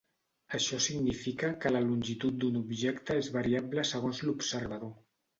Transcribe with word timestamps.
Això 0.57 0.77
significa 0.83 1.49
que 1.65 1.71
la 1.73 1.81
longitud 1.87 2.39
d'un 2.43 2.57
objecte 2.61 3.17
és 3.25 3.29
variable 3.35 3.83
segons 3.91 4.23
l'observador. 4.31 4.95